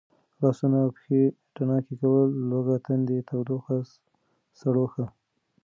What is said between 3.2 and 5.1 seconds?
تودوخه، سړوښه،